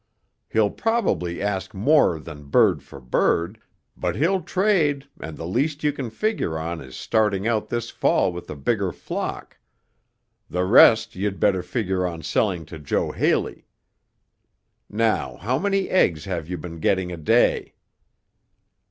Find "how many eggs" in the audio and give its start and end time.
15.37-16.25